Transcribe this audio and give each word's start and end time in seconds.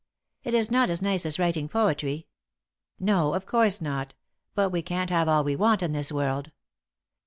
"It 0.43 0.55
is 0.55 0.71
not 0.71 0.89
as 0.89 1.03
nice 1.03 1.27
as 1.27 1.37
writing 1.37 1.69
poetry." 1.69 2.25
"No, 2.99 3.35
of 3.35 3.45
course 3.45 3.79
not. 3.79 4.15
But 4.55 4.71
we 4.71 4.81
can't 4.81 5.11
have 5.11 5.27
all 5.29 5.43
we 5.43 5.55
want 5.55 5.83
in 5.83 5.91
this 5.91 6.11
world." 6.11 6.49